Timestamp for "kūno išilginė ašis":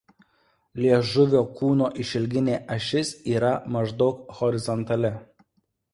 1.59-3.11